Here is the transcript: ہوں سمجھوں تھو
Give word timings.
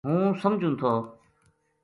ہوں 0.07 0.23
سمجھوں 0.41 0.73
تھو 0.79 0.91